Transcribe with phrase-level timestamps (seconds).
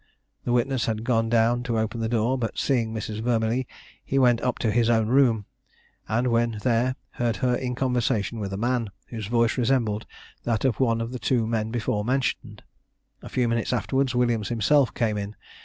[0.45, 3.21] The witness had gone down to open the door, but seeing Mrs.
[3.21, 3.67] Vermillee,
[4.03, 5.45] he went up to his own room;
[6.07, 10.07] and, when there, heard her in conversation with a man, whose voice resembled
[10.43, 12.63] that of one of the two men before mentioned.
[13.21, 15.35] A few minutes afterwards Williams himself came in.